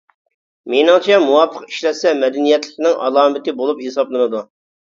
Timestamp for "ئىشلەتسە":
1.73-2.13